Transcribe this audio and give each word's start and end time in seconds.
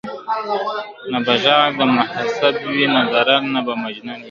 نه 1.11 1.19
به 1.25 1.33
ږغ 1.43 1.65
د 1.79 1.81
محتسب 1.95 2.55
وي 2.71 2.85
نه 2.95 3.01
دُره 3.11 3.35
نه 3.53 3.59
به 3.65 3.71
جنون 3.95 4.07
وي!. 4.13 4.17